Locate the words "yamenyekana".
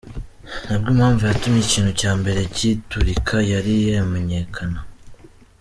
3.97-4.79